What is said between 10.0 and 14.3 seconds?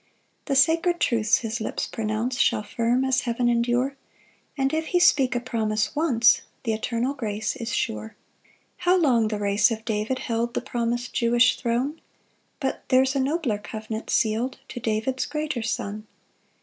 held The promis'd Jewish throne! But there's a nobler covenant